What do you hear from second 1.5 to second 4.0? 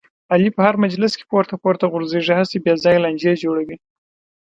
پورته غورځېږي، هسې بې ځایه لانجې جوړوي.